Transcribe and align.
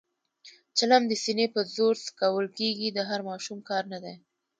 چلم 0.77 1.03
د 1.07 1.13
سینې 1.23 1.47
په 1.55 1.61
زور 1.75 1.93
څکول 2.05 2.47
کېږي، 2.59 2.87
د 2.93 2.99
هر 3.09 3.19
ماشوم 3.29 3.59
کار 3.69 3.83
نه 3.93 3.99
دی. 4.03 4.15